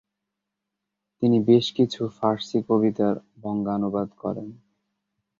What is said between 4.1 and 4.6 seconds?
করেন।